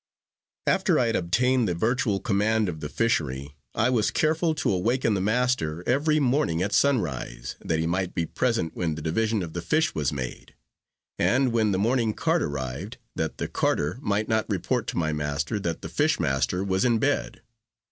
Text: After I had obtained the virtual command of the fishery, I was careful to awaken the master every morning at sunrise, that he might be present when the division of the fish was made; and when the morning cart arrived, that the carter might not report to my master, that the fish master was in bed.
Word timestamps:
After 0.65 0.97
I 0.97 1.05
had 1.05 1.15
obtained 1.15 1.67
the 1.67 1.75
virtual 1.75 2.19
command 2.19 2.67
of 2.69 2.79
the 2.79 2.89
fishery, 2.89 3.55
I 3.75 3.91
was 3.91 4.09
careful 4.09 4.55
to 4.55 4.71
awaken 4.71 5.13
the 5.13 5.21
master 5.21 5.83
every 5.87 6.19
morning 6.19 6.63
at 6.63 6.73
sunrise, 6.73 7.55
that 7.63 7.77
he 7.77 7.85
might 7.85 8.15
be 8.15 8.25
present 8.25 8.75
when 8.75 8.95
the 8.95 9.03
division 9.03 9.43
of 9.43 9.53
the 9.53 9.61
fish 9.61 9.93
was 9.93 10.11
made; 10.11 10.55
and 11.19 11.51
when 11.51 11.71
the 11.71 11.77
morning 11.77 12.15
cart 12.15 12.41
arrived, 12.41 12.97
that 13.15 13.37
the 13.37 13.47
carter 13.47 13.99
might 14.01 14.27
not 14.27 14.49
report 14.49 14.87
to 14.87 14.97
my 14.97 15.13
master, 15.13 15.59
that 15.59 15.83
the 15.83 15.87
fish 15.87 16.19
master 16.19 16.63
was 16.63 16.83
in 16.83 16.97
bed. 16.97 17.43